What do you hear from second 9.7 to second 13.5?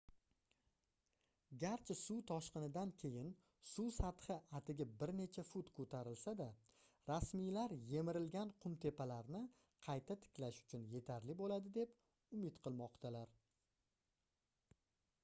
qayta tiklash uchun yetarli boʻladi deb umid qilmoqdalar